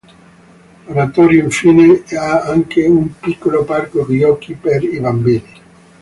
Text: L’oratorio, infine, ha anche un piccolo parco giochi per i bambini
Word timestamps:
L’oratorio, 0.87 1.43
infine, 1.43 2.01
ha 2.17 2.39
anche 2.45 2.87
un 2.87 3.19
piccolo 3.19 3.63
parco 3.63 4.03
giochi 4.09 4.55
per 4.55 4.81
i 4.81 4.99
bambini 4.99 5.53